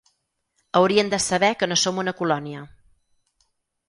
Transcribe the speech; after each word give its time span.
Haurien 0.77 1.11
de 1.11 1.19
saber 1.25 1.51
que 1.59 1.69
no 1.71 1.77
som 1.81 1.99
una 2.05 2.13
colònia. 2.21 2.63